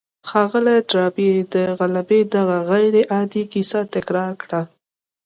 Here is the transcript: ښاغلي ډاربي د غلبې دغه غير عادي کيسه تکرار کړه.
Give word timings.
ښاغلي 0.29 0.77
ډاربي 0.89 1.31
د 1.53 1.55
غلبې 1.79 2.21
دغه 2.35 2.57
غير 2.69 2.93
عادي 3.13 3.43
کيسه 3.53 3.79
تکرار 3.95 4.31
کړه. 4.41 4.61